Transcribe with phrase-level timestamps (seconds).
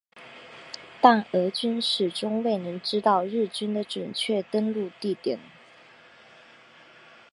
[0.99, 5.39] 但俄军始终未能知道日军的准确登陆地点。